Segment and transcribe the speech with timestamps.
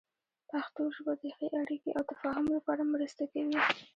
[0.49, 3.59] پښتو ژبه د ښې اړیکې او تفاهم لپاره مرسته کوي.